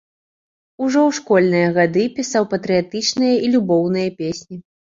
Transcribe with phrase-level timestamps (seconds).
[0.85, 4.57] Ужо ў школьныя гады пісаў патрыятычныя і любоўныя песні.